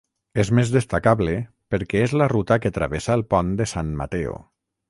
[0.43, 1.35] És més destacable
[1.75, 4.35] perquè és la ruta que travessa el pont de San Mateo.